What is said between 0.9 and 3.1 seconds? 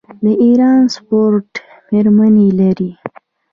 سپورټ میرمنې لري.